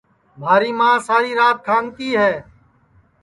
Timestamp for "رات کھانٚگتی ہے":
1.39-2.31